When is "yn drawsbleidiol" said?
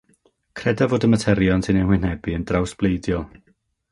2.37-3.29